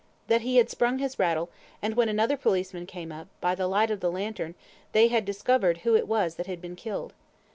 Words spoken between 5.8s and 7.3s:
who it was that had been killed.